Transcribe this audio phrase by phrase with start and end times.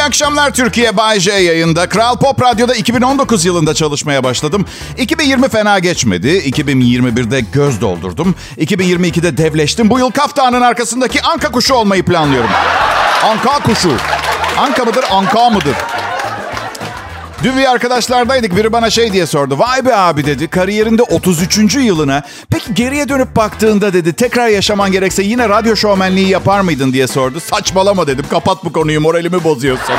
[0.00, 1.88] İyi akşamlar Türkiye Bay J yayında.
[1.88, 4.66] Kral Pop Radyo'da 2019 yılında çalışmaya başladım.
[4.98, 6.28] 2020 fena geçmedi.
[6.28, 8.34] 2021'de göz doldurdum.
[8.58, 9.90] 2022'de devleştim.
[9.90, 12.50] Bu yıl kaftanın arkasındaki anka kuşu olmayı planlıyorum.
[13.24, 13.92] Anka kuşu.
[14.58, 15.76] Anka mıdır, anka mıdır?
[17.42, 18.56] Dün bir arkadaşlardaydık.
[18.56, 19.58] Biri bana şey diye sordu.
[19.58, 20.48] Vay be abi dedi.
[20.48, 21.74] Kariyerinde 33.
[21.74, 22.22] yılına.
[22.50, 24.12] Peki geriye dönüp baktığında dedi.
[24.12, 27.40] Tekrar yaşaman gerekse yine radyo şovmenliği yapar mıydın diye sordu.
[27.40, 28.24] Saçmalama dedim.
[28.30, 29.94] Kapat bu konuyu moralimi bozuyorsun.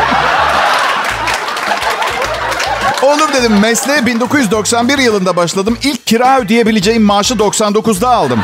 [3.01, 3.59] Olur dedim.
[3.59, 5.77] Mesleğe 1991 yılında başladım.
[5.83, 8.39] İlk kira ödeyebileceğim maaşı 99'da aldım.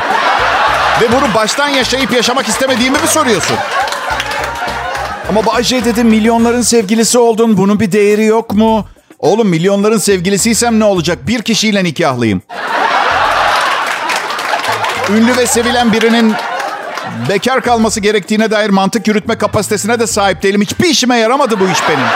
[1.00, 3.56] Ve bunu baştan yaşayıp yaşamak istemediğimi mi soruyorsun?
[5.28, 7.56] Ama Bayce dedim milyonların sevgilisi oldun.
[7.56, 8.86] Bunun bir değeri yok mu?
[9.18, 11.18] Oğlum milyonların sevgilisiysem ne olacak?
[11.26, 12.42] Bir kişiyle nikahlıyım.
[15.10, 16.34] Ünlü ve sevilen birinin
[17.28, 20.60] bekar kalması gerektiğine dair mantık yürütme kapasitesine de sahip değilim.
[20.60, 22.06] Hiçbir işime yaramadı bu iş benim.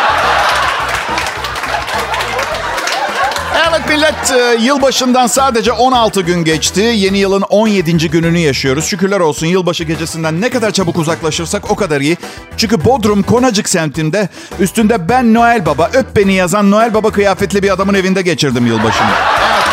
[3.55, 6.81] Evet millet, yılbaşından sadece 16 gün geçti.
[6.81, 8.11] Yeni yılın 17.
[8.11, 8.85] gününü yaşıyoruz.
[8.85, 12.17] Şükürler olsun yılbaşı gecesinden ne kadar çabuk uzaklaşırsak o kadar iyi.
[12.57, 14.29] Çünkü Bodrum Konacık semtinde
[14.59, 19.11] üstünde ben Noel Baba, öp beni yazan Noel Baba kıyafetli bir adamın evinde geçirdim yılbaşını.
[19.41, 19.65] Evet.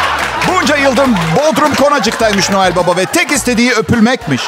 [0.47, 1.05] Bunca yıldır
[1.35, 4.41] Bodrum Konacık'taymış Noel Baba ve tek istediği öpülmekmiş.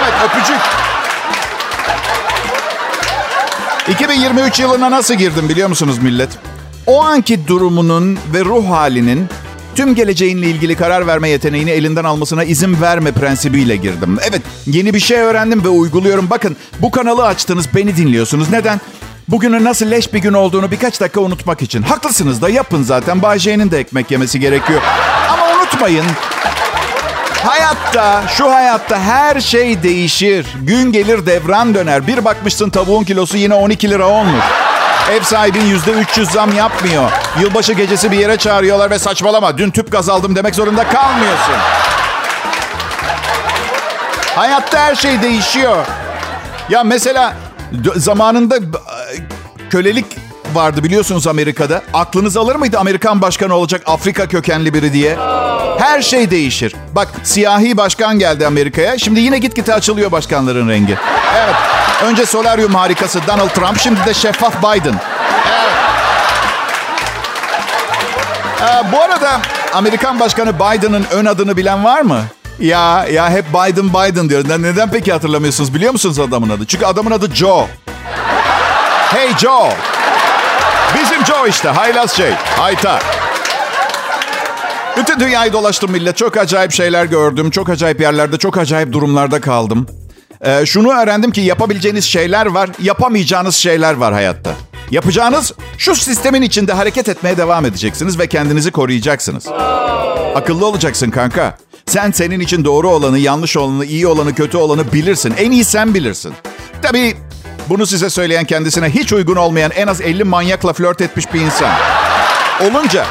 [0.00, 0.60] Evet öpücük.
[3.88, 6.28] 2023 yılına nasıl girdim biliyor musunuz millet?
[6.88, 9.26] O anki durumunun ve ruh halinin
[9.74, 14.18] tüm geleceğinle ilgili karar verme yeteneğini elinden almasına izin verme prensibiyle girdim.
[14.30, 16.30] Evet, yeni bir şey öğrendim ve uyguluyorum.
[16.30, 18.50] Bakın, bu kanalı açtınız, beni dinliyorsunuz.
[18.50, 18.80] Neden?
[19.28, 21.82] Bugünün nasıl leş bir gün olduğunu birkaç dakika unutmak için.
[21.82, 23.22] Haklısınız da yapın zaten.
[23.22, 24.80] Bay J'nin de ekmek yemesi gerekiyor.
[25.32, 26.04] Ama unutmayın,
[27.44, 30.46] Hayatta, şu hayatta her şey değişir.
[30.62, 32.06] Gün gelir devran döner.
[32.06, 34.44] Bir bakmışsın tavuğun kilosu yine 12 lira olmuş.
[35.12, 37.10] Ev sahibin yüzde 300 zam yapmıyor.
[37.40, 39.58] Yılbaşı gecesi bir yere çağırıyorlar ve saçmalama.
[39.58, 41.54] Dün tüp gaz aldım demek zorunda kalmıyorsun.
[44.36, 45.86] Hayatta her şey değişiyor.
[46.68, 47.34] Ya mesela
[47.96, 48.58] zamanında
[49.70, 50.06] kölelik
[50.54, 51.82] vardı biliyorsunuz Amerika'da.
[51.94, 55.16] Aklınız alır mıydı Amerikan başkanı olacak Afrika kökenli biri diye?
[55.78, 56.74] Her şey değişir.
[56.92, 58.98] Bak siyahi başkan geldi Amerika'ya.
[58.98, 60.96] Şimdi yine gitgide açılıyor başkanların rengi.
[61.36, 61.54] Evet.
[62.04, 63.78] Önce solaryum harikası Donald Trump.
[63.80, 64.94] Şimdi de şeffaf Biden.
[65.48, 65.74] Evet.
[68.62, 69.40] Ee, bu arada
[69.74, 72.20] Amerikan Başkanı Biden'ın ön adını bilen var mı?
[72.60, 74.44] Ya ya hep Biden Biden diyor.
[74.62, 76.66] Neden peki hatırlamıyorsunuz biliyor musunuz adamın adı?
[76.66, 77.68] Çünkü adamın adı Joe.
[79.14, 79.68] Hey Joe.
[80.94, 81.68] Bizim Joe işte.
[81.68, 82.30] Haylaz şey.
[82.56, 82.98] Hayta.
[84.96, 86.16] Bütün dünyayı dolaştım millet.
[86.16, 87.50] Çok acayip şeyler gördüm.
[87.50, 89.86] Çok acayip yerlerde, çok acayip durumlarda kaldım.
[90.44, 94.50] Ee, şunu öğrendim ki yapabileceğiniz şeyler var, yapamayacağınız şeyler var hayatta.
[94.90, 99.46] Yapacağınız şu sistemin içinde hareket etmeye devam edeceksiniz ve kendinizi koruyacaksınız.
[100.34, 101.58] Akıllı olacaksın kanka.
[101.86, 105.34] Sen senin için doğru olanı, yanlış olanı, iyi olanı, kötü olanı bilirsin.
[105.38, 106.32] En iyi sen bilirsin.
[106.82, 107.16] Tabii
[107.68, 111.70] bunu size söyleyen kendisine hiç uygun olmayan en az 50 manyakla flört etmiş bir insan.
[112.60, 113.06] Olunca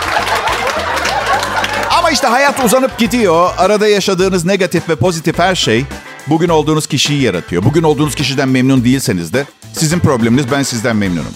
[1.97, 3.49] ama işte hayat uzanıp gidiyor.
[3.57, 5.85] Arada yaşadığınız negatif ve pozitif her şey
[6.27, 7.63] bugün olduğunuz kişiyi yaratıyor.
[7.63, 11.33] Bugün olduğunuz kişiden memnun değilseniz de sizin probleminiz ben sizden memnunum.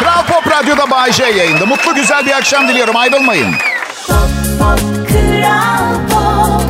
[0.00, 1.66] Kral Pop Radyo'da Bay J yayında.
[1.66, 2.96] Mutlu güzel bir akşam diliyorum.
[2.96, 3.54] Ayrılmayın.
[4.06, 4.18] Pop,
[4.58, 4.80] pop,
[6.10, 6.62] Pop.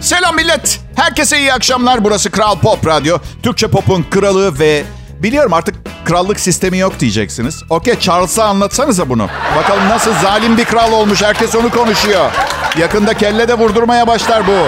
[0.00, 0.83] Selam millet.
[0.96, 2.04] Herkese iyi akşamlar.
[2.04, 3.18] Burası Kral Pop Radyo.
[3.42, 4.84] Türkçe pop'un kralı ve
[5.22, 5.74] biliyorum artık
[6.04, 7.62] krallık sistemi yok diyeceksiniz.
[7.70, 9.28] Okey Charles'a anlatsanıza bunu.
[9.56, 11.22] Bakalım nasıl zalim bir kral olmuş.
[11.22, 12.30] Herkes onu konuşuyor.
[12.78, 14.66] Yakında kelle de vurdurmaya başlar bu.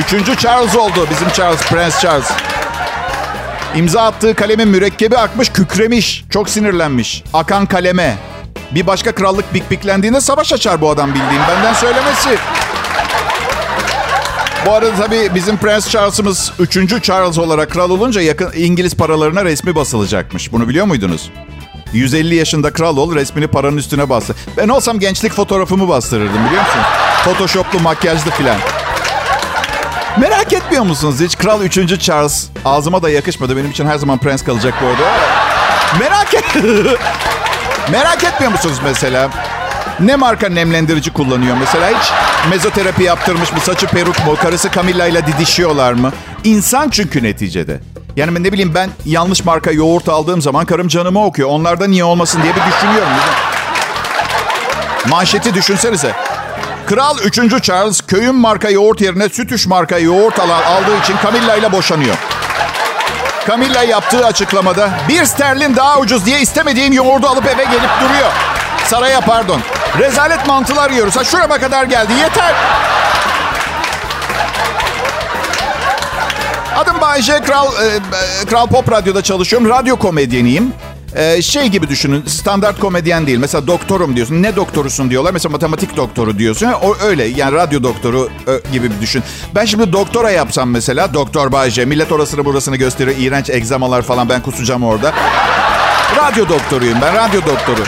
[0.00, 1.06] Üçüncü Charles oldu.
[1.10, 2.30] Bizim Charles, Prince Charles.
[3.74, 6.24] İmza attığı kalemin mürekkebi akmış, kükremiş.
[6.30, 7.24] Çok sinirlenmiş.
[7.34, 8.16] Akan kaleme.
[8.70, 11.42] Bir başka krallık bikbiklendiğinde savaş açar bu adam bildiğim.
[11.48, 12.38] Benden söylemesi.
[14.66, 17.02] Bu arada tabii bizim Prince Charles'ımız 3.
[17.02, 20.52] Charles olarak kral olunca yakın İngiliz paralarına resmi basılacakmış.
[20.52, 21.30] Bunu biliyor muydunuz?
[21.92, 24.34] 150 yaşında kral ol resmini paranın üstüne bastı.
[24.56, 26.80] Ben olsam gençlik fotoğrafımı bastırırdım biliyor musun?
[27.24, 28.56] Photoshoplu makyajlı filan.
[30.18, 31.36] Merak etmiyor musunuz hiç?
[31.38, 32.00] Kral 3.
[32.00, 32.48] Charles.
[32.64, 33.56] Ağzıma da yakışmadı.
[33.56, 35.10] Benim için her zaman prens kalacak bu arada.
[36.00, 36.44] Merak et...
[37.90, 39.30] Merak etmiyor musunuz mesela?
[40.00, 41.88] Ne marka nemlendirici kullanıyor mesela?
[41.88, 42.12] Hiç
[42.50, 43.60] mezoterapi yaptırmış mı?
[43.60, 44.36] Saçı peruk mu?
[44.42, 46.12] Karısı Camilla ile didişiyorlar mı?
[46.44, 47.80] İnsan çünkü neticede.
[48.16, 51.48] Yani ben ne bileyim ben yanlış marka yoğurt aldığım zaman karım canımı okuyor.
[51.48, 53.08] Onlarda niye olmasın diye bir düşünüyorum.
[55.08, 56.12] Manşeti düşünsenize.
[56.86, 57.62] Kral 3.
[57.62, 62.16] Charles köyün marka yoğurt yerine sütüş marka yoğurt alan, aldığı için Camilla ile boşanıyor.
[63.48, 68.32] Camilla yaptığı açıklamada bir sterlin daha ucuz diye istemediğim yoğurdu alıp eve gelip duruyor.
[68.84, 69.60] Saraya pardon.
[69.98, 71.16] Rezalet mantılar yiyoruz.
[71.16, 72.12] Ha şurama kadar geldi.
[72.12, 72.54] Yeter.
[76.76, 77.40] Adım Bayce.
[77.46, 78.00] Kral, e,
[78.46, 79.68] Kral Pop Radyo'da çalışıyorum.
[79.68, 80.72] Radyo komedyeniyim.
[81.16, 82.24] Ee, şey gibi düşünün.
[82.26, 83.38] Standart komedyen değil.
[83.38, 84.42] Mesela doktorum diyorsun.
[84.42, 85.32] Ne doktorusun diyorlar.
[85.32, 86.66] Mesela matematik doktoru diyorsun.
[86.82, 87.24] O öyle.
[87.24, 89.22] Yani radyo doktoru ö, gibi bir düşün.
[89.54, 91.14] Ben şimdi doktora yapsam mesela.
[91.14, 91.84] Doktor Bayce.
[91.84, 93.16] Millet orasını burasını gösteriyor.
[93.18, 94.28] İğrenç egzamalar falan.
[94.28, 95.12] Ben kusacağım orada.
[96.16, 97.14] Radyo doktoruyum ben.
[97.14, 97.82] Radyo doktoru.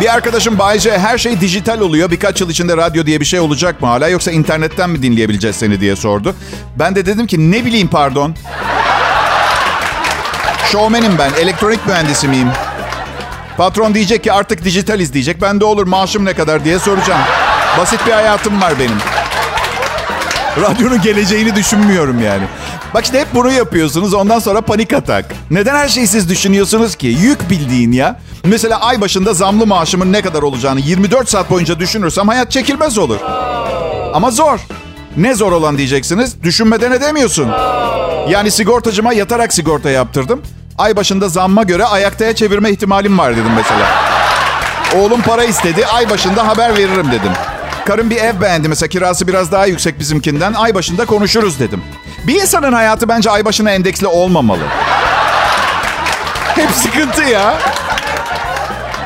[0.00, 2.10] Bir arkadaşım Bayce her şey dijital oluyor.
[2.10, 5.80] Birkaç yıl içinde radyo diye bir şey olacak mı hala yoksa internetten mi dinleyebileceğiz seni
[5.80, 6.34] diye sordu.
[6.76, 8.34] Ben de dedim ki ne bileyim pardon.
[10.72, 11.30] Şovmenim ben.
[11.42, 12.48] Elektronik mühendisi miyim?
[13.56, 15.42] Patron diyecek ki artık dijital izleyecek.
[15.42, 17.20] Ben de olur maaşım ne kadar diye soracağım.
[17.78, 18.98] Basit bir hayatım var benim.
[20.60, 22.42] Radyonun geleceğini düşünmüyorum yani.
[22.94, 25.24] Bak işte hep bunu yapıyorsunuz ondan sonra panik atak.
[25.50, 27.06] Neden her şeyi siz düşünüyorsunuz ki?
[27.06, 28.20] Yük bildiğin ya.
[28.44, 33.18] Mesela ay başında zamlı maaşımın ne kadar olacağını 24 saat boyunca düşünürsem hayat çekilmez olur.
[34.14, 34.58] Ama zor.
[35.16, 36.42] Ne zor olan diyeceksiniz?
[36.42, 37.48] Düşünmeden edemiyorsun.
[38.28, 40.42] Yani sigortacıma yatarak sigorta yaptırdım.
[40.78, 43.88] Ay başında zamma göre ayaktaya çevirme ihtimalim var dedim mesela.
[44.96, 45.86] Oğlum para istedi.
[45.86, 47.32] Ay başında haber veririm dedim.
[47.84, 50.52] Karım bir ev beğendi mesela kirası biraz daha yüksek bizimkinden.
[50.52, 51.82] Ay başında konuşuruz dedim.
[52.26, 54.62] Bir insanın hayatı bence ay başına endeksli olmamalı.
[56.54, 57.58] Hep sıkıntı ya.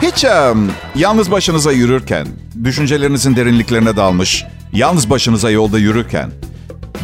[0.02, 2.26] Hiç um, yalnız başınıza yürürken,
[2.64, 6.30] düşüncelerinizin derinliklerine dalmış, yalnız başınıza yolda yürürken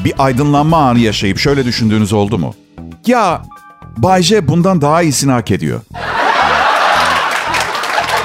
[0.05, 2.54] bir aydınlanma anı yaşayıp şöyle düşündüğünüz oldu mu?
[3.06, 3.43] Ya
[3.96, 5.81] Bayce bundan daha iyisini hak ediyor.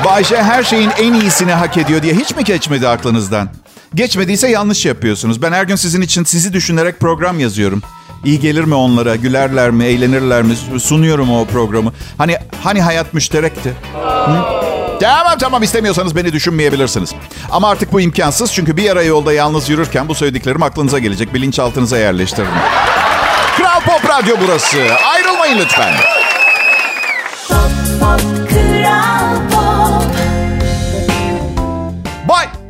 [0.05, 3.49] Bayce her şeyin en iyisini hak ediyor diye hiç mi geçmedi aklınızdan?
[3.95, 5.41] Geçmediyse yanlış yapıyorsunuz.
[5.41, 7.81] Ben her gün sizin için sizi düşünerek program yazıyorum.
[8.25, 9.15] İyi gelir mi onlara?
[9.15, 9.85] Gülerler mi?
[9.85, 10.55] Eğlenirler mi?
[10.79, 11.93] Sunuyorum o programı.
[12.17, 13.73] Hani hani hayat müşterekti.
[14.25, 14.63] Hı?
[15.01, 17.13] Tamam tamam istemiyorsanız beni düşünmeyebilirsiniz.
[17.51, 21.33] Ama artık bu imkansız çünkü bir ara yolda yalnız yürürken bu söylediklerim aklınıza gelecek.
[21.33, 22.51] Bilinçaltınıza yerleştirdim.
[23.57, 24.77] Kral Pop Radyo burası.
[25.13, 25.93] Ayrılmayın lütfen.
[27.47, 27.57] Pop,
[27.99, 30.03] pop, Kral Pop.
[32.29, 32.62] Bay, hey,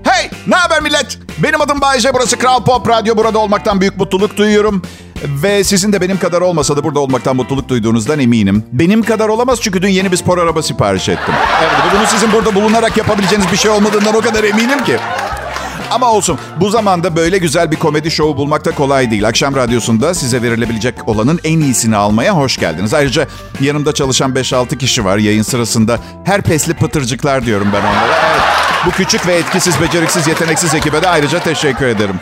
[0.48, 1.19] ne haber millet?
[1.38, 3.18] Benim adım Bayece, burası Kral Pop Radyo.
[3.18, 4.81] Burada olmaktan büyük mutluluk duyuyorum.
[5.24, 8.63] Ve sizin de benim kadar olmasa da burada olmaktan mutluluk duyduğunuzdan eminim.
[8.72, 11.34] Benim kadar olamaz çünkü dün yeni bir spor araba sipariş ettim.
[11.62, 14.98] Evet, bunu sizin burada bulunarak yapabileceğiniz bir şey olmadığından o kadar eminim ki.
[15.94, 19.28] Ama olsun bu zamanda böyle güzel bir komedi şovu bulmak da kolay değil.
[19.28, 22.94] Akşam radyosunda size verilebilecek olanın en iyisini almaya hoş geldiniz.
[22.94, 23.28] Ayrıca
[23.62, 26.00] yanımda çalışan 5-6 kişi var yayın sırasında.
[26.24, 28.16] Her pesli pıtırcıklar diyorum ben onlara.
[28.31, 28.42] Evet,
[28.86, 32.16] bu küçük ve etkisiz, beceriksiz, yeteneksiz ekibe de ayrıca teşekkür ederim.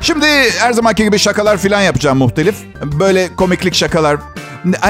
[0.00, 0.26] Şimdi
[0.58, 2.56] her zamanki gibi şakalar falan yapacağım muhtelif.
[2.82, 4.16] Böyle komiklik şakalar.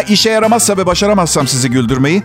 [0.09, 2.23] İşe yaramazsa ve başaramazsam sizi güldürmeyi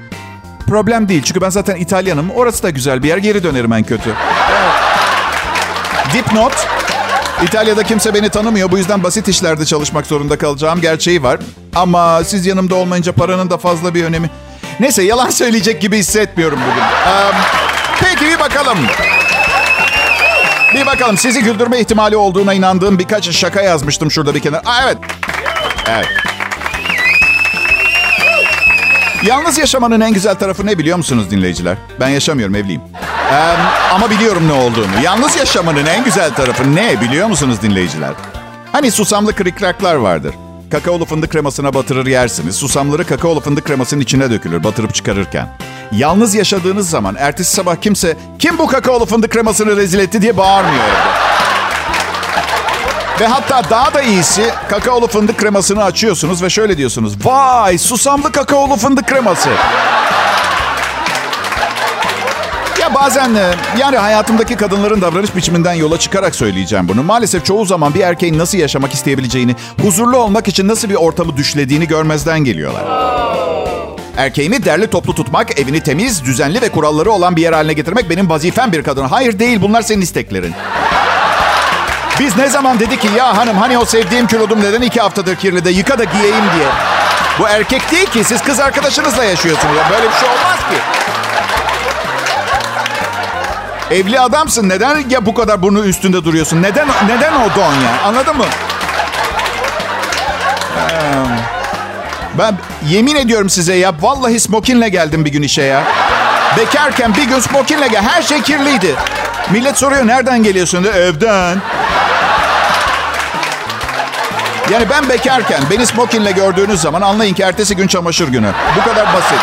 [0.67, 1.23] problem değil.
[1.23, 2.29] Çünkü ben zaten İtalyanım.
[2.29, 3.17] Orası da güzel bir yer.
[3.17, 4.09] Geri dönerim en kötü.
[4.49, 5.04] Evet.
[6.13, 6.67] Dipnot.
[7.43, 8.71] İtalya'da kimse beni tanımıyor.
[8.71, 11.39] Bu yüzden basit işlerde çalışmak zorunda kalacağım gerçeği var.
[11.75, 14.29] Ama siz yanımda olmayınca paranın da fazla bir önemi.
[14.79, 16.81] Neyse yalan söyleyecek gibi hissetmiyorum bugün.
[16.81, 17.35] Um,
[17.99, 18.77] peki bir bakalım.
[20.75, 24.61] Bir bakalım sizi güldürme ihtimali olduğuna inandığım birkaç şaka yazmıştım şurada bir kenar.
[24.65, 24.97] Aa, evet.
[25.89, 26.07] Evet.
[29.23, 31.77] Yalnız yaşamanın en güzel tarafı ne biliyor musunuz dinleyiciler?
[31.99, 32.81] Ben yaşamıyorum, evliyim.
[33.31, 33.55] Ee,
[33.93, 35.01] ama biliyorum ne olduğunu.
[35.03, 38.11] Yalnız yaşamanın en güzel tarafı ne biliyor musunuz dinleyiciler?
[38.71, 40.35] Hani susamlı krikraklar vardır.
[40.71, 42.55] Kakaolu fındık kremasına batırır yersiniz.
[42.55, 45.47] Susamları kakaolu fındık kremasının içine dökülür batırıp çıkarırken.
[45.91, 50.83] Yalnız yaşadığınız zaman ertesi sabah kimse kim bu kakaolu fındık kremasını rezil etti diye bağırmıyor.
[53.19, 57.25] Ve hatta daha da iyisi kakaolu fındık kremasını açıyorsunuz ve şöyle diyorsunuz.
[57.25, 59.49] Vay susamlı kakaolu fındık kreması.
[62.85, 67.03] Ya bazen e, yani hayatımdaki kadınların davranış biçiminden yola çıkarak söyleyeceğim bunu.
[67.03, 71.87] Maalesef çoğu zaman bir erkeğin nasıl yaşamak isteyebileceğini, huzurlu olmak için nasıl bir ortamı düşlediğini
[71.87, 72.83] görmezden geliyorlar.
[74.17, 78.29] Erkeğimi derli toplu tutmak, evini temiz, düzenli ve kuralları olan bir yer haline getirmek benim
[78.29, 79.05] vazifem bir kadın.
[79.05, 80.53] Hayır değil, bunlar senin isteklerin.
[82.19, 85.65] Biz ne zaman dedik ki ya hanım hani o sevdiğim kilodum neden iki haftadır kirli
[85.65, 86.67] de yıka da giyeyim diye.
[87.39, 89.75] Bu erkek değil ki siz kız arkadaşınızla yaşıyorsunuz.
[89.75, 91.05] Ya böyle bir şey olmaz ki.
[93.95, 94.69] Evli adamsın.
[94.69, 96.61] Neden ya bu kadar bunu üstünde duruyorsun?
[96.61, 98.01] Neden neden o don ya?
[98.05, 98.45] Anladın mı?
[102.39, 105.83] Ben yemin ediyorum size ya vallahi smokinle geldim bir gün işe ya.
[106.57, 108.01] Bekarken bir gün smokinle gel.
[108.03, 108.95] Her şey kirliydi.
[109.51, 110.83] Millet soruyor nereden geliyorsun?
[110.83, 111.57] De, Evden.
[114.71, 118.51] Yani ben bekarken beni smokinle gördüğünüz zaman anlayın ki ertesi gün çamaşır günü.
[118.77, 119.39] Bu kadar basit.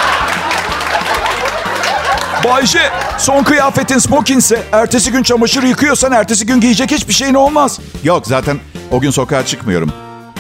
[2.45, 2.91] Bayce,
[3.23, 7.79] son kıyafetin smokinse, ertesi gün çamaşır yıkıyorsan ertesi gün giyecek hiçbir şeyin olmaz.
[8.05, 8.59] Yok zaten
[8.91, 9.93] o gün sokağa çıkmıyorum.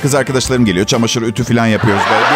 [0.02, 0.86] Kız arkadaşlarım geliyor.
[0.86, 2.02] Çamaşır, ütü falan yapıyoruz.
[2.10, 2.26] Böyle.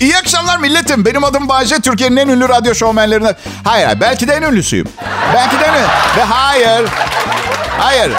[0.00, 1.04] İyi akşamlar milletim.
[1.04, 1.80] Benim adım Bayce.
[1.80, 3.36] Türkiye'nin en ünlü radyo şovmenlerinden.
[3.64, 4.88] Hayır, hayır, belki de en ünlüsüyüm.
[5.34, 5.86] Belki de en ünlü.
[6.16, 6.88] Ve hayır.
[7.78, 8.12] Hayır.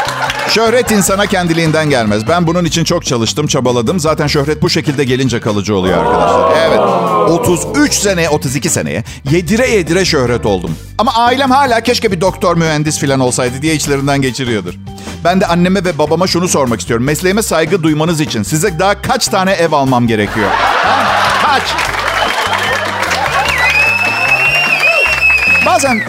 [0.49, 2.27] Şöhret insana kendiliğinden gelmez.
[2.27, 3.99] Ben bunun için çok çalıştım, çabaladım.
[3.99, 6.51] Zaten şöhret bu şekilde gelince kalıcı oluyor arkadaşlar.
[6.67, 6.79] Evet.
[7.29, 10.71] 33 sene, 32 seneye yedire yedire şöhret oldum.
[10.97, 14.73] Ama ailem hala keşke bir doktor, mühendis falan olsaydı diye içlerinden geçiriyordur.
[15.23, 17.05] Ben de anneme ve babama şunu sormak istiyorum.
[17.05, 20.49] Mesleğime saygı duymanız için size daha kaç tane ev almam gerekiyor?
[20.51, 21.05] Ha?
[21.43, 21.63] Kaç?
[25.77, 26.01] Bazen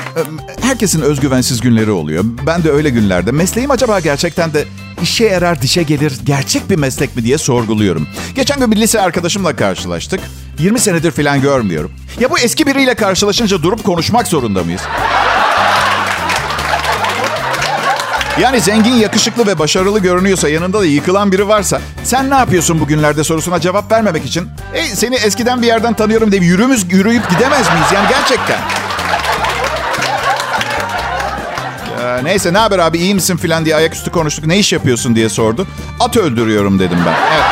[0.61, 2.25] herkesin özgüvensiz günleri oluyor.
[2.47, 4.65] Ben de öyle günlerde mesleğim acaba gerçekten de
[5.03, 8.09] işe yarar, dişe gelir, gerçek bir meslek mi diye sorguluyorum.
[8.35, 10.21] Geçen gün bir lise arkadaşımla karşılaştık.
[10.59, 11.91] 20 senedir falan görmüyorum.
[12.21, 14.83] Ya bu eski biriyle karşılaşınca durup konuşmak zorunda mıyız?
[18.41, 23.25] Yani zengin, yakışıklı ve başarılı görünüyorsa, yanında da yıkılan biri varsa sen ne yapıyorsun bugünlerde
[23.25, 24.49] sorusuna cevap vermemek için?
[24.75, 27.93] E, seni eskiden bir yerden tanıyorum diye yürümüz, yürüyüp gidemez miyiz?
[27.95, 28.88] Yani gerçekten.
[32.23, 34.47] Neyse ne haber abi iyi misin filan diye ayaküstü konuştuk.
[34.47, 35.67] Ne iş yapıyorsun diye sordu.
[36.01, 37.15] At öldürüyorum dedim ben.
[37.35, 37.45] Evet.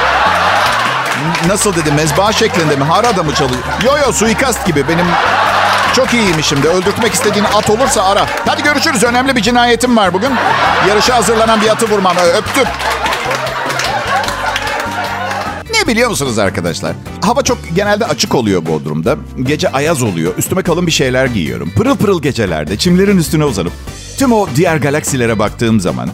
[1.48, 2.84] Nasıl dedi mezba şeklinde mi?
[2.84, 3.60] Harada mı çalıyor?
[3.84, 5.06] Yo yo suikast gibi benim
[5.96, 6.68] çok iyiyim şimdi.
[6.68, 8.26] Öldürtmek istediğin at olursa ara.
[8.46, 9.04] Hadi görüşürüz.
[9.04, 10.30] Önemli bir cinayetim var bugün.
[10.88, 12.16] Yarışa hazırlanan bir atı vurmam.
[12.36, 12.64] Öptüm.
[15.80, 16.92] Ne biliyor musunuz arkadaşlar?
[17.24, 19.16] Hava çok genelde açık oluyor Bodrum'da.
[19.42, 20.32] Gece ayaz oluyor.
[20.38, 21.72] Üstüme kalın bir şeyler giyiyorum.
[21.76, 23.72] Pırıl pırıl gecelerde çimlerin üstüne uzanıp
[24.18, 26.08] tüm o diğer galaksilere baktığım zaman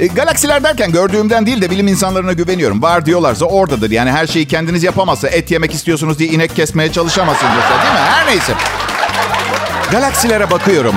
[0.00, 2.82] e, galaksiler derken gördüğümden değil de bilim insanlarına güveniyorum.
[2.82, 3.90] Var diyorlarsa oradadır.
[3.90, 8.00] Yani her şeyi kendiniz yapamazsa et yemek istiyorsunuz diye inek kesmeye çalışamazsınız mesela değil mi?
[8.00, 8.52] Her neyse.
[9.90, 10.94] Galaksilere bakıyorum.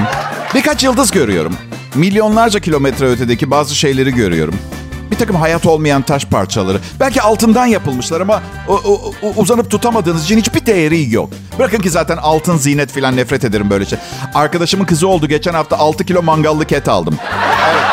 [0.55, 1.53] Birkaç yıldız görüyorum.
[1.95, 4.55] Milyonlarca kilometre ötedeki bazı şeyleri görüyorum.
[5.11, 6.79] Bir takım hayat olmayan taş parçaları.
[6.99, 8.73] Belki altından yapılmışlar ama o,
[9.21, 11.29] o, uzanıp tutamadığınız için hiçbir değeri yok.
[11.59, 13.99] Bırakın ki zaten altın, zinet falan nefret ederim böyle şey.
[14.33, 15.27] Arkadaşımın kızı oldu.
[15.27, 17.17] Geçen hafta 6 kilo mangallık et aldım.
[17.71, 17.83] Evet.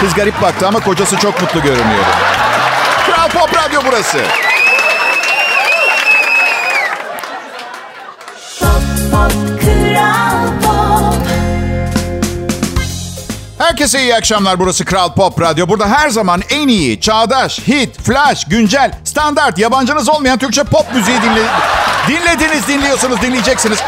[0.00, 2.10] Kız garip baktı ama kocası çok mutlu görünüyordu.
[3.06, 4.18] Kral Pop Radyo burası.
[13.76, 14.58] Herkese iyi akşamlar.
[14.58, 15.68] Burası Kral Pop Radyo.
[15.68, 21.16] Burada her zaman en iyi, çağdaş, hit, flash, güncel, standart, yabancınız olmayan Türkçe pop müziği
[21.22, 21.42] dinle
[22.08, 23.78] dinlediniz, dinliyorsunuz, dinleyeceksiniz.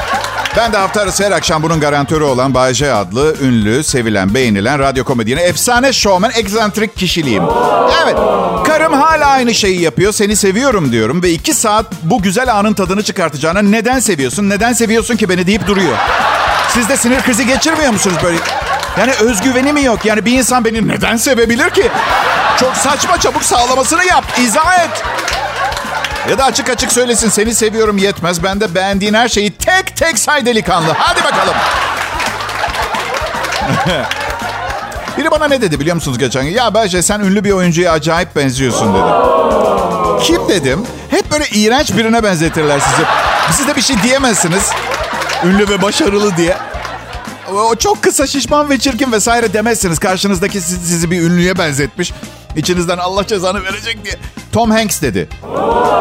[0.57, 5.05] Ben de hafta arası her akşam bunun garantörü olan Bayce adlı ünlü, sevilen, beğenilen radyo
[5.05, 7.43] komedyeni, efsane şovmen, egzantrik kişiliğim.
[8.05, 8.17] Evet,
[8.67, 10.13] karım hala aynı şeyi yapıyor.
[10.13, 15.17] Seni seviyorum diyorum ve iki saat bu güzel anın tadını çıkartacağına neden seviyorsun, neden seviyorsun
[15.17, 15.97] ki beni deyip duruyor.
[16.75, 18.39] Siz de sinir krizi geçirmiyor musunuz böyle?
[18.99, 20.05] Yani özgüveni mi yok?
[20.05, 21.91] Yani bir insan beni neden sevebilir ki?
[22.61, 24.25] Çok saçma çabuk sağlamasını yap.
[24.39, 25.05] İzah et.
[26.31, 28.43] Ya da açık açık söylesin seni seviyorum yetmez.
[28.43, 30.93] Ben de beğendiğin her şeyi tek tek say delikanlı.
[30.99, 31.55] Hadi bakalım.
[35.19, 36.51] Biri bana ne dedi biliyor musunuz geçen gün?
[36.51, 39.13] Ya Berce sen ünlü bir oyuncuya acayip benziyorsun dedi.
[40.25, 40.87] Kim dedim?
[41.11, 43.03] Hep böyle iğrenç birine benzetirler sizi.
[43.53, 44.71] Siz de bir şey diyemezsiniz.
[45.45, 46.57] Ünlü ve başarılı diye.
[47.55, 49.99] O çok kısa, şişman ve çirkin vesaire demezsiniz.
[49.99, 52.13] Karşınızdaki sizi, sizi bir ünlüye benzetmiş.
[52.57, 54.15] İçinizden Allah cezanı verecek diye.
[54.53, 55.29] Tom Hanks dedi.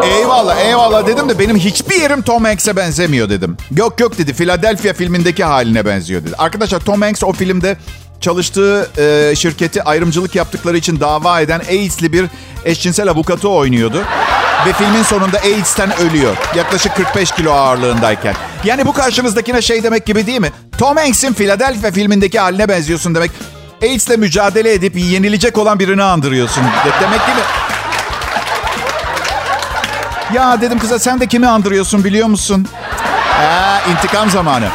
[0.04, 3.58] Eyvallah eyvallah dedim de benim hiçbir yerim Tom Hanks'e benzemiyor dedim.
[3.72, 6.36] Yok yok dedi Philadelphia filmindeki haline benziyor dedi.
[6.38, 7.78] Arkadaşlar Tom Hanks o filmde
[8.22, 12.26] çalıştığı e, şirketi ayrımcılık yaptıkları için dava eden AIDS'li bir
[12.66, 14.04] eşcinsel avukatı oynuyordu.
[14.68, 16.38] Ve filmin sonunda AIDS'ten ölüyor.
[16.56, 18.36] Yaklaşık 45 kilo ağırlığındayken.
[18.64, 20.52] Yani bu karşınızdakine şey demek gibi değil mi?
[20.78, 23.32] Tom Hanks'in Philadelphia filmindeki haline benziyorsun demek.
[23.82, 26.64] AIDS'le mücadele edip yenilecek olan birini andırıyorsun.
[27.02, 27.44] Demek değil mi?
[30.34, 32.68] Ya dedim kıza sen de kimi andırıyorsun biliyor musun?
[33.30, 34.68] Ha, intikam zamanı.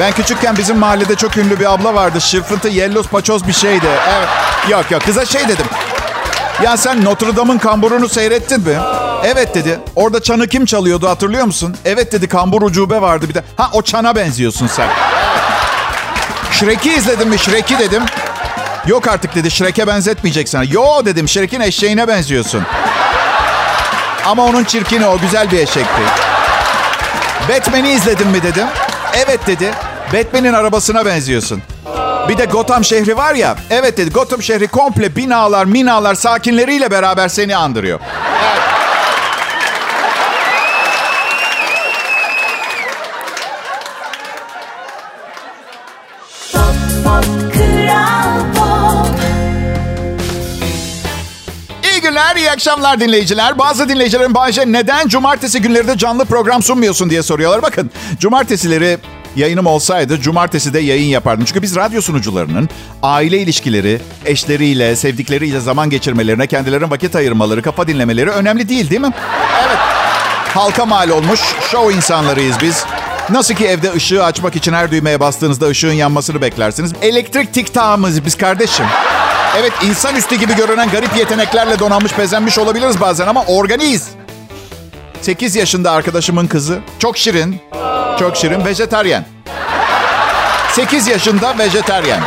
[0.00, 2.20] Ben küçükken bizim mahallede çok ünlü bir abla vardı.
[2.20, 3.86] Şırfıntı, yelloz, paçoz bir şeydi.
[4.16, 4.28] Evet.
[4.70, 5.66] Yok yok kıza şey dedim.
[6.62, 8.76] Ya sen Notre Dame'ın kamburunu seyrettin mi?
[9.24, 9.80] Evet dedi.
[9.96, 11.76] Orada çanı kim çalıyordu hatırlıyor musun?
[11.84, 13.42] Evet dedi kambur ucube vardı bir de.
[13.56, 14.88] Ha o çana benziyorsun sen.
[16.52, 17.38] Shrek'i izledin mi?
[17.38, 18.02] Shrek'i dedim.
[18.86, 19.50] Yok artık dedi.
[19.50, 20.64] Shrek'e benzetmeyecek sana.
[20.64, 21.28] Yo dedim.
[21.28, 22.62] Shrek'in eşeğine benziyorsun.
[24.26, 26.02] Ama onun çirkini o güzel bir eşekti.
[27.48, 28.66] Batman'i izledin mi dedim.
[29.14, 29.70] Evet dedi.
[30.12, 31.62] Batman'in arabasına benziyorsun.
[32.28, 33.56] Bir de Gotham şehri var ya.
[33.70, 34.10] Evet dedi.
[34.10, 38.00] Gotham şehri komple binalar, minalar, sakinleriyle beraber seni andırıyor.
[52.56, 53.58] Akşamlar dinleyiciler.
[53.58, 57.62] Bazı dinleyicilerin Bayce neden cumartesi günleri de canlı program sunmuyorsun diye soruyorlar.
[57.62, 58.98] Bakın cumartesileri
[59.36, 61.44] yayınım olsaydı cumartesi de yayın yapardım.
[61.44, 62.68] Çünkü biz radyo sunucularının
[63.02, 69.12] aile ilişkileri, eşleriyle, sevdikleriyle zaman geçirmelerine, kendilerine vakit ayırmaları, kafa dinlemeleri önemli değil değil mi?
[69.66, 69.78] Evet.
[70.54, 72.84] Halka mal olmuş show insanlarıyız biz.
[73.30, 76.92] Nasıl ki evde ışığı açmak için her düğmeye bastığınızda ışığın yanmasını beklersiniz.
[77.02, 78.86] Elektrik tiktağımız biz kardeşim.
[79.56, 84.08] Evet insanüstü gibi görünen garip yeteneklerle donanmış bezenmiş olabiliriz bazen ama organiyiz.
[85.20, 86.78] 8 yaşında arkadaşımın kızı.
[86.98, 87.60] Çok şirin.
[88.18, 88.64] Çok şirin.
[88.64, 89.24] Vejetaryen.
[90.72, 92.20] 8 yaşında vejetaryen.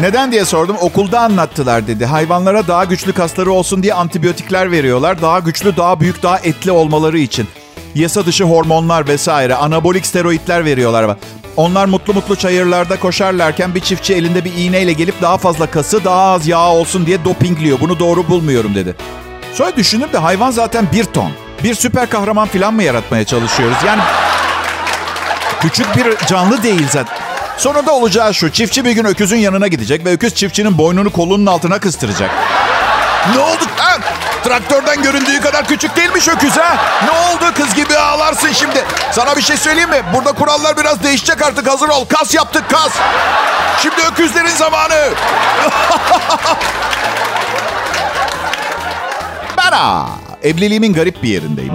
[0.00, 0.76] Neden diye sordum.
[0.80, 2.06] Okulda anlattılar dedi.
[2.06, 5.22] Hayvanlara daha güçlü kasları olsun diye antibiyotikler veriyorlar.
[5.22, 7.48] Daha güçlü, daha büyük, daha etli olmaları için.
[7.94, 11.16] Yasa dışı hormonlar vesaire, anabolik steroidler veriyorlar.
[11.56, 16.20] Onlar mutlu mutlu çayırlarda koşarlarken bir çiftçi elinde bir iğneyle gelip daha fazla kası, daha
[16.32, 17.80] az yağ olsun diye dopingliyor.
[17.80, 18.96] Bunu doğru bulmuyorum dedi.
[19.54, 21.30] Sonra düşündüm de hayvan zaten bir ton.
[21.64, 23.76] Bir süper kahraman falan mı yaratmaya çalışıyoruz?
[23.86, 24.02] Yani
[25.60, 27.16] küçük bir canlı değil zaten.
[27.56, 28.52] Sonunda olacağı şu.
[28.52, 32.30] Çiftçi bir gün öküzün yanına gidecek ve öküz çiftçinin boynunu kolunun altına kıstıracak.
[33.34, 33.64] Ne oldu?
[33.76, 33.98] Ha?
[34.48, 36.76] Traktörden göründüğü kadar küçük değilmiş öküz ha.
[37.04, 37.54] Ne oldu?
[37.54, 38.84] Kız gibi ağlarsın şimdi.
[39.12, 40.02] Sana bir şey söyleyeyim mi?
[40.14, 41.68] Burada kurallar biraz değişecek artık.
[41.68, 42.04] Hazır ol.
[42.04, 42.92] Kas yaptık kas.
[43.82, 44.94] Şimdi öküzlerin zamanı.
[49.58, 50.06] ben ha.
[50.42, 51.74] Evliliğimin garip bir yerindeyim.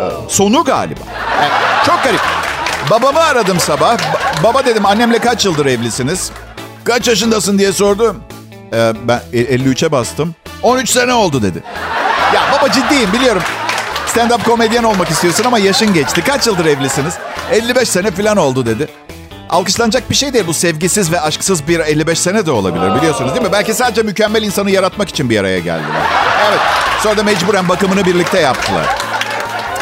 [0.00, 1.00] Evet, sonu galiba.
[1.86, 2.20] Çok garip.
[2.90, 3.94] Babamı aradım sabah.
[3.94, 6.30] Ba- baba dedim annemle kaç yıldır evlisiniz?
[6.84, 8.24] Kaç yaşındasın diye sordum.
[8.72, 10.34] Ee, ben 53'e bastım.
[10.62, 11.62] 13 sene oldu dedi.
[12.34, 13.42] Ya baba ciddiyim biliyorum.
[14.06, 16.24] Stand-up komedyen olmak istiyorsun ama yaşın geçti.
[16.26, 17.14] Kaç yıldır evlisiniz?
[17.50, 18.88] 55 sene falan oldu dedi.
[19.50, 23.46] Alkışlanacak bir şey değil bu sevgisiz ve aşksız bir 55 sene de olabilir biliyorsunuz değil
[23.46, 23.52] mi?
[23.52, 26.02] Belki sadece mükemmel insanı yaratmak için bir araya geldiler.
[26.48, 26.60] Evet
[27.02, 28.86] sonra da mecburen bakımını birlikte yaptılar.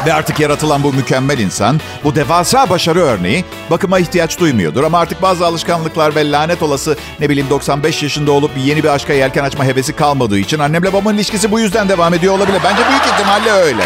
[0.07, 4.85] Ve artık yaratılan bu mükemmel insan, bu devasa başarı örneği bakıma ihtiyaç duymuyordur.
[4.85, 9.13] Ama artık bazı alışkanlıklar ve lanet olası ne bileyim 95 yaşında olup yeni bir aşka
[9.13, 12.61] yelken açma hevesi kalmadığı için annemle babamın ilişkisi bu yüzden devam ediyor olabilir.
[12.65, 13.83] Bence büyük ihtimalle öyle.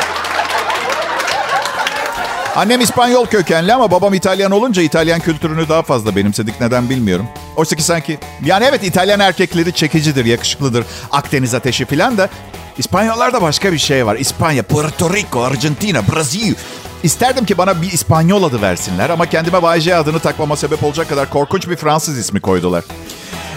[2.56, 6.60] Annem İspanyol kökenli ama babam İtalyan olunca İtalyan kültürünü daha fazla benimsedik.
[6.60, 7.28] Neden bilmiyorum.
[7.56, 8.18] Oysa ki sanki...
[8.44, 10.84] Yani evet İtalyan erkekleri çekicidir, yakışıklıdır.
[11.12, 12.28] Akdeniz ateşi falan da
[12.78, 14.16] İspanyollarda başka bir şey var.
[14.16, 16.54] İspanya, Puerto Rico, Arjantina, Brezilya.
[17.02, 21.30] İsterdim ki bana bir İspanyol adı versinler ama kendime Bayce adını takmama sebep olacak kadar
[21.30, 22.84] korkunç bir Fransız ismi koydular.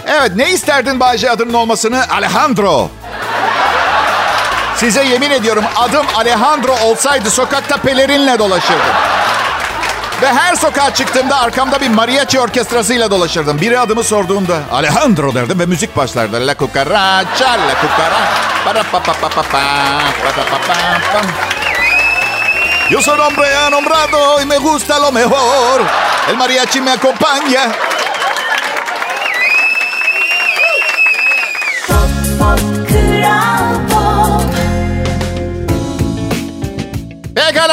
[0.06, 2.08] Evet ne isterdin Bayce adının olmasını?
[2.10, 2.88] Alejandro.
[4.76, 8.94] Size yemin ediyorum adım Alejandro olsaydı sokakta pelerinle dolaşırdım.
[10.22, 13.60] Ve her sokağa çıktığımda arkamda bir mariachi orkestrasıyla dolaşırdım.
[13.60, 16.46] Biri adımı sorduğunda Alejandro derdim ve müzik başlardı.
[16.46, 18.48] La cucaracha, la cucaracha.
[22.90, 25.80] Yo soy hombre nombrado y me gusta lo mejor.
[26.28, 27.87] El mariachi me acompaña.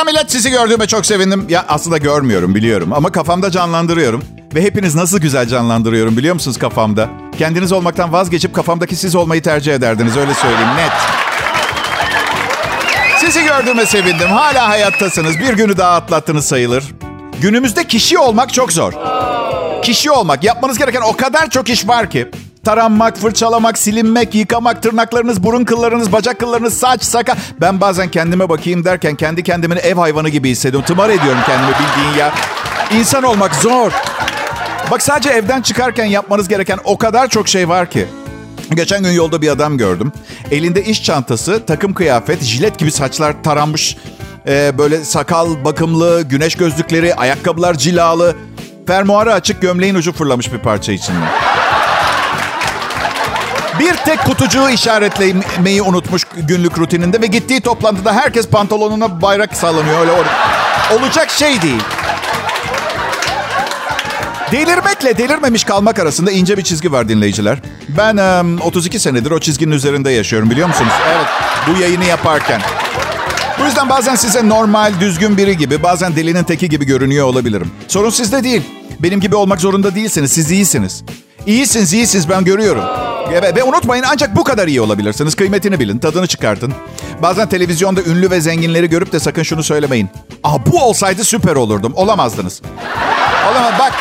[0.06, 1.46] Millet sizi gördüğüme çok sevindim.
[1.50, 4.24] Ya aslında görmüyorum biliyorum ama kafamda canlandırıyorum.
[4.56, 7.10] Ve hepiniz nasıl güzel canlandırıyorum biliyor musunuz kafamda?
[7.38, 10.92] Kendiniz olmaktan vazgeçip kafamdaki siz olmayı tercih ederdiniz öyle söyleyeyim net.
[13.20, 14.30] Sizi gördüğüme sevindim.
[14.30, 15.40] Hala hayattasınız.
[15.40, 16.84] Bir günü daha atlattınız sayılır.
[17.42, 18.94] Günümüzde kişi olmak çok zor.
[19.82, 20.44] Kişi olmak.
[20.44, 22.32] Yapmanız gereken o kadar çok iş var ki.
[22.66, 27.36] Taranmak, fırçalamak, silinmek, yıkamak, tırnaklarınız, burun kıllarınız, bacak kıllarınız, saç, saka.
[27.62, 30.88] Ben bazen kendime bakayım derken kendi kendimin ev hayvanı gibi hissediyorum.
[30.88, 32.34] Tımar ediyorum kendimi bildiğin ya.
[33.00, 33.92] İnsan olmak zor.
[34.92, 38.08] Bak sadece evden çıkarken yapmanız gereken o kadar çok şey var ki.
[38.76, 40.12] Geçen gün yolda bir adam gördüm.
[40.52, 43.98] Elinde iş çantası, takım kıyafet, jilet gibi saçlar taranmış.
[44.48, 48.36] Ee, böyle sakal bakımlı, güneş gözlükleri, ayakkabılar cilalı.
[48.88, 51.45] Fermuarı açık gömleğin ucu fırlamış bir parça içinde.
[53.80, 60.00] Bir tek kutucuğu işaretlemeyi unutmuş günlük rutininde ve gittiği toplantıda herkes pantolonuna bayrak sallanıyor.
[60.00, 61.82] Öyle or- olacak şey değil.
[64.52, 67.58] Delirmekle delirmemiş kalmak arasında ince bir çizgi var dinleyiciler.
[67.98, 70.92] Ben em, 32 senedir o çizginin üzerinde yaşıyorum biliyor musunuz?
[71.16, 71.26] Evet,
[71.68, 72.62] bu yayını yaparken.
[73.60, 77.72] Bu yüzden bazen size normal, düzgün biri gibi, bazen delinin teki gibi görünüyor olabilirim.
[77.88, 78.62] Sorun sizde değil.
[79.00, 80.32] Benim gibi olmak zorunda değilsiniz.
[80.32, 81.04] Siz iyisiniz.
[81.46, 82.84] İyisiniz, iyisiniz ben görüyorum.
[83.32, 85.36] Ve, unutmayın ancak bu kadar iyi olabilirsiniz.
[85.36, 86.74] Kıymetini bilin, tadını çıkartın.
[87.22, 90.10] Bazen televizyonda ünlü ve zenginleri görüp de sakın şunu söylemeyin.
[90.44, 91.94] Aa bu olsaydı süper olurdum.
[91.96, 92.62] Olamazdınız.
[93.52, 93.74] Olamaz.
[93.80, 93.94] Bak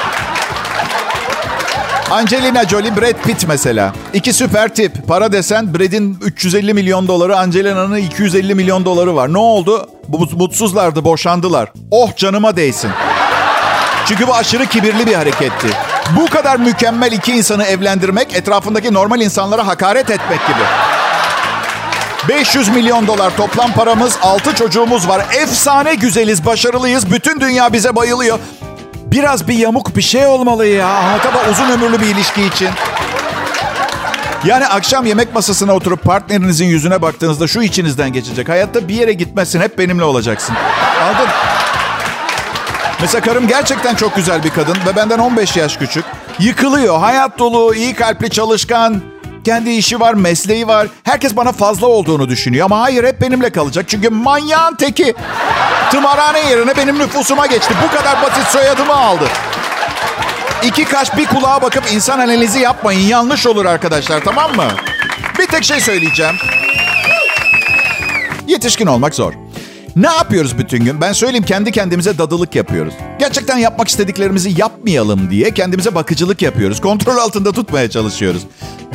[2.11, 3.93] Angelina Jolie, Brad Pitt mesela.
[4.15, 5.09] İki süper tip.
[5.09, 9.33] Para desen Brad'in 350 milyon doları, Angelina'nın 250 milyon doları var.
[9.33, 9.89] Ne oldu?
[10.37, 11.73] Mutsuzlardı, boşandılar.
[11.91, 12.91] Oh canıma değsin.
[14.07, 15.69] Çünkü bu aşırı kibirli bir hareketti.
[16.11, 20.61] Bu kadar mükemmel iki insanı evlendirmek, etrafındaki normal insanlara hakaret etmek gibi.
[22.29, 25.27] 500 milyon dolar toplam paramız, 6 çocuğumuz var.
[25.43, 27.13] Efsane güzeliz, başarılıyız.
[27.13, 28.39] Bütün dünya bize bayılıyor.
[28.95, 30.89] Biraz bir yamuk bir şey olmalı ya.
[30.89, 32.69] Anlatamam uzun ömürlü bir ilişki için.
[34.45, 38.49] Yani akşam yemek masasına oturup partnerinizin yüzüne baktığınızda şu içinizden geçecek.
[38.49, 40.57] Hayatta bir yere gitmezsin, hep benimle olacaksın.
[41.03, 41.29] Anladın?
[43.01, 46.05] Mesela karım gerçekten çok güzel bir kadın ve benden 15 yaş küçük.
[46.39, 49.03] Yıkılıyor, hayat dolu, iyi kalpli, çalışkan.
[49.45, 50.89] Kendi işi var, mesleği var.
[51.05, 53.85] Herkes bana fazla olduğunu düşünüyor ama hayır hep benimle kalacak.
[53.89, 55.15] Çünkü manyağın teki.
[55.91, 57.75] Tımarhane yerine benim nüfusuma geçti.
[57.85, 59.25] Bu kadar basit soyadımı aldı.
[60.63, 63.09] İki kaş bir kulağa bakıp insan analizi yapmayın.
[63.09, 64.69] Yanlış olur arkadaşlar tamam mı?
[65.39, 66.35] Bir tek şey söyleyeceğim.
[68.47, 69.33] Yetişkin olmak zor.
[69.97, 71.01] Ne yapıyoruz bütün gün?
[71.01, 72.95] Ben söyleyeyim kendi kendimize dadılık yapıyoruz.
[73.19, 76.81] Gerçekten yapmak istediklerimizi yapmayalım diye kendimize bakıcılık yapıyoruz.
[76.81, 78.43] Kontrol altında tutmaya çalışıyoruz.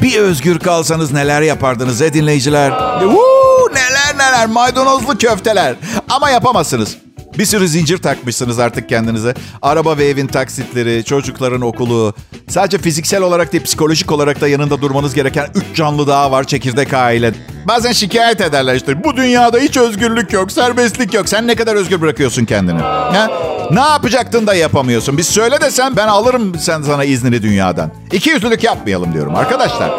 [0.01, 2.69] Bir özgür kalsanız neler yapardınız he dinleyiciler?
[2.99, 5.75] Woo, neler neler maydanozlu köfteler.
[6.09, 6.97] Ama yapamazsınız.
[7.39, 9.33] Bir sürü zincir takmışsınız artık kendinize.
[9.61, 12.13] Araba ve evin taksitleri, çocukların okulu.
[12.49, 16.93] Sadece fiziksel olarak değil psikolojik olarak da yanında durmanız gereken üç canlı daha var çekirdek
[16.93, 17.33] aile.
[17.67, 19.03] Bazen şikayet ederler işte.
[19.03, 21.29] Bu dünyada hiç özgürlük yok, serbestlik yok.
[21.29, 22.79] Sen ne kadar özgür bırakıyorsun kendini?
[22.79, 23.27] Ha?
[23.71, 25.17] Ne yapacaktın da yapamıyorsun?
[25.17, 27.91] Biz söyle desen ben alırım sen sana iznini dünyadan.
[28.11, 29.91] İki yüzlülük yapmayalım diyorum arkadaşlar.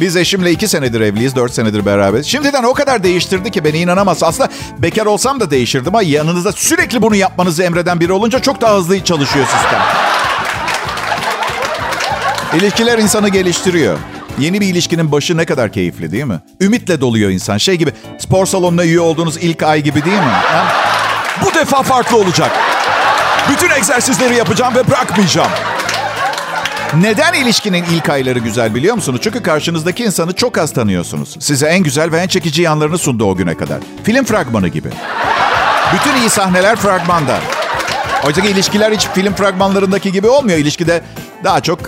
[0.00, 2.26] Biz eşimle iki senedir evliyiz, dört senedir beraberiz.
[2.26, 4.22] Şimdiden o kadar değiştirdi ki beni inanamaz.
[4.22, 8.76] Aslında bekar olsam da değişirdim ama yanınızda sürekli bunu yapmanızı emreden biri olunca çok daha
[8.76, 9.80] hızlı çalışıyor sistem.
[12.54, 13.98] İlişkiler insanı geliştiriyor.
[14.38, 16.40] Yeni bir ilişkinin başı ne kadar keyifli değil mi?
[16.60, 17.58] Ümitle doluyor insan.
[17.58, 20.22] Şey gibi spor salonuna üye olduğunuz ilk ay gibi değil mi?
[20.22, 20.66] Ha?
[21.44, 22.50] Bu defa farklı olacak.
[23.52, 25.50] Bütün egzersizleri yapacağım ve bırakmayacağım.
[26.98, 29.20] Neden ilişkinin ilk ayları güzel biliyor musunuz?
[29.24, 31.36] Çünkü karşınızdaki insanı çok az tanıyorsunuz.
[31.40, 33.78] Size en güzel ve en çekici yanlarını sundu o güne kadar.
[34.04, 34.88] Film fragmanı gibi.
[35.94, 37.38] Bütün iyi sahneler fragmanda.
[38.26, 40.58] Oysa ki ilişkiler hiç film fragmanlarındaki gibi olmuyor.
[40.58, 41.02] İlişkide
[41.44, 41.78] daha çok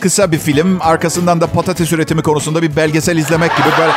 [0.00, 3.92] kısa bir film, arkasından da patates üretimi konusunda bir belgesel izlemek gibi böyle...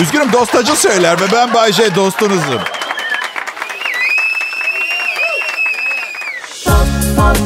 [0.00, 2.60] Üzgünüm dostacı söyler ve ben Bay J dostunuzum.
[6.64, 6.76] Pop,
[7.16, 7.45] pop,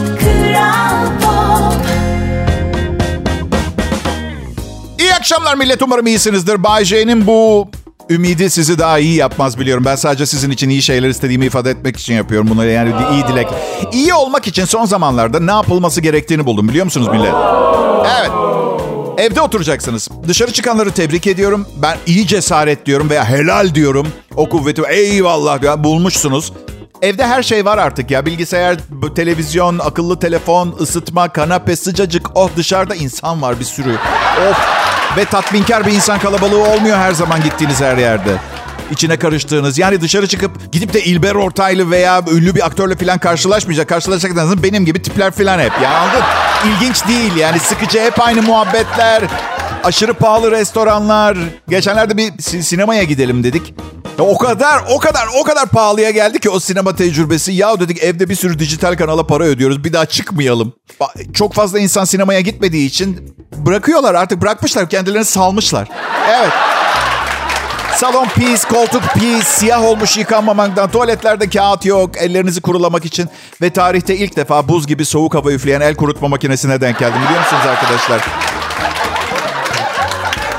[5.20, 6.62] akşamlar millet umarım iyisinizdir.
[6.62, 7.68] Bay J'nin bu
[8.10, 9.84] ümidi sizi daha iyi yapmaz biliyorum.
[9.84, 13.48] Ben sadece sizin için iyi şeyler istediğimi ifade etmek için yapıyorum bunları yani iyi dilek.
[13.92, 17.34] İyi olmak için son zamanlarda ne yapılması gerektiğini buldum biliyor musunuz millet?
[18.20, 18.30] Evet.
[19.18, 20.08] Evde oturacaksınız.
[20.28, 21.66] Dışarı çıkanları tebrik ediyorum.
[21.82, 24.08] Ben iyi cesaret diyorum veya helal diyorum.
[24.36, 26.52] O kuvveti eyvallah ya bulmuşsunuz.
[27.02, 28.26] Evde her şey var artık ya.
[28.26, 28.76] Bilgisayar,
[29.16, 32.30] televizyon, akıllı telefon, ısıtma, kanepe, sıcacık.
[32.34, 33.94] Oh dışarıda insan var bir sürü.
[34.50, 34.80] Of.
[35.16, 38.36] Ve tatminkar bir insan kalabalığı olmuyor her zaman gittiğiniz her yerde.
[38.90, 39.78] İçine karıştığınız.
[39.78, 43.88] Yani dışarı çıkıp gidip de İlber Ortaylı veya ünlü bir aktörle falan karşılaşmayacak.
[43.88, 45.72] Karşılaşacaklarınız benim gibi tipler falan hep.
[45.82, 46.22] Ya anladın?
[46.66, 49.22] İlginç değil yani sıkıcı hep aynı muhabbetler.
[49.84, 51.38] Aşırı pahalı restoranlar.
[51.68, 53.74] Geçenlerde bir si- sinemaya gidelim dedik.
[54.20, 57.52] O kadar, o kadar, o kadar pahalıya geldi ki o sinema tecrübesi.
[57.52, 59.84] Ya dedik evde bir sürü dijital kanala para ödüyoruz.
[59.84, 60.72] Bir daha çıkmayalım.
[61.34, 64.42] Çok fazla insan sinemaya gitmediği için bırakıyorlar artık.
[64.42, 65.88] Bırakmışlar kendilerini salmışlar.
[66.28, 66.52] Evet.
[67.96, 73.28] Salon pis, koltuk pis, siyah olmuş yıkanmamaktan, tuvaletlerde kağıt yok, ellerinizi kurulamak için
[73.62, 77.40] ve tarihte ilk defa buz gibi soğuk hava üfleyen el kurutma makinesine denk geldim biliyor
[77.40, 78.20] musunuz arkadaşlar?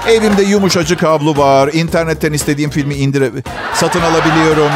[0.07, 3.31] Evimde yumuşacık kablo var, internetten istediğim filmi indire
[3.73, 4.71] satın alabiliyorum.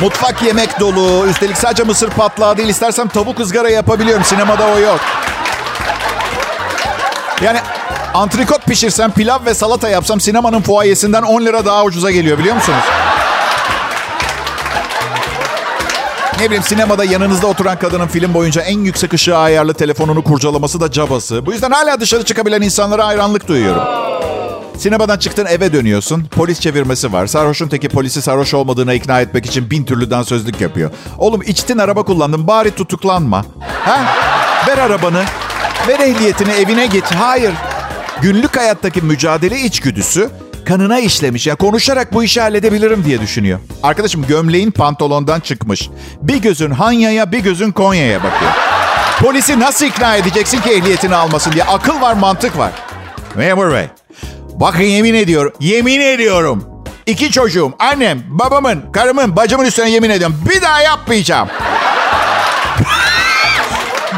[0.00, 5.00] Mutfak yemek dolu, üstelik sadece mısır patlağı değil, istersem tavuk ızgara yapabiliyorum, sinemada o yok.
[7.42, 7.58] Yani
[8.14, 12.84] antrikot pişirsem, pilav ve salata yapsam sinemanın fuayesinden 10 lira daha ucuza geliyor biliyor musunuz?
[16.40, 20.90] Ne bileyim sinemada yanınızda oturan kadının film boyunca en yüksek ışığı ayarlı telefonunu kurcalaması da
[20.90, 21.46] cabası.
[21.46, 23.82] Bu yüzden hala dışarı çıkabilen insanlara hayranlık duyuyorum.
[24.78, 26.24] Sinemadan çıktın eve dönüyorsun.
[26.24, 27.26] Polis çevirmesi var.
[27.26, 30.90] Sarhoşun teki polisi sarhoş olmadığına ikna etmek için bin türlü dansözlük yapıyor.
[31.18, 33.44] Oğlum içtin araba kullandın bari tutuklanma.
[33.84, 34.04] Ha?
[34.68, 35.24] Ver arabanı.
[35.88, 37.04] Ver ehliyetini evine git.
[37.04, 37.52] Hayır.
[38.22, 40.30] Günlük hayattaki mücadele içgüdüsü
[40.64, 41.46] kanına işlemiş.
[41.46, 43.60] Ya konuşarak bu işi halledebilirim diye düşünüyor.
[43.82, 45.90] Arkadaşım gömleğin pantolondan çıkmış.
[46.22, 48.52] Bir gözün Hanya'ya bir gözün Konya'ya bakıyor.
[49.20, 51.64] Polisi nasıl ikna edeceksin ki ehliyetini almasın diye.
[51.64, 52.72] Akıl var mantık var.
[53.34, 53.86] Memur bey.
[54.52, 55.52] Bakın yemin ediyorum.
[55.60, 56.64] Yemin ediyorum.
[57.06, 60.36] İki çocuğum, annem, babamın, karımın, bacımın üstüne yemin ediyorum.
[60.50, 61.48] Bir daha yapmayacağım.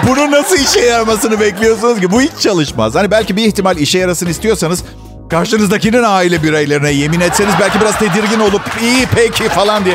[0.07, 2.13] Bunu nasıl işe yaramasını bekliyorsunuz ki?
[2.13, 2.95] Bu hiç çalışmaz.
[2.95, 4.85] Hani belki bir ihtimal işe yarasın istiyorsanız
[5.33, 9.95] karşınızdakinin aile bireylerine yemin etseniz belki biraz tedirgin olup iyi peki falan diye.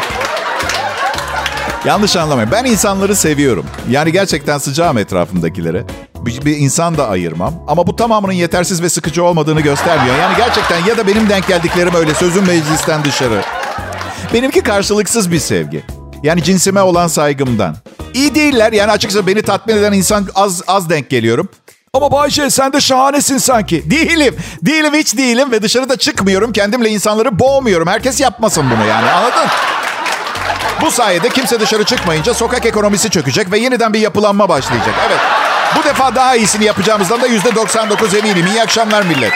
[1.86, 2.52] Yanlış anlamayın.
[2.52, 3.66] Ben insanları seviyorum.
[3.90, 5.84] Yani gerçekten sıcağım etrafımdakilere.
[6.16, 7.54] Bir, bir insan da ayırmam.
[7.68, 10.16] Ama bu tamamının yetersiz ve sıkıcı olmadığını göstermiyor.
[10.18, 13.42] Yani gerçekten ya da benim denk geldiklerim öyle sözüm meclisten dışarı.
[14.34, 15.84] Benimki karşılıksız bir sevgi.
[16.24, 17.76] Yani cinsime olan saygımdan.
[18.14, 21.50] İyi değiller yani açıkçası beni tatmin eden insan az az denk geliyorum.
[21.98, 23.92] Ama Bayşe sen de şahanesin sanki.
[23.92, 24.36] Değilim.
[24.62, 26.52] Değilim hiç değilim ve dışarıda çıkmıyorum.
[26.54, 27.88] Kendimle insanları boğmuyorum.
[27.88, 29.48] Herkes yapmasın bunu yani anladın?
[30.82, 34.96] Bu sayede kimse dışarı çıkmayınca sokak ekonomisi çökecek ve yeniden bir yapılanma başlayacak.
[35.08, 35.20] Evet.
[35.80, 38.48] Bu defa daha iyisini yapacağımızdan da yüzde 99 eminim.
[38.48, 39.34] İyi akşamlar millet.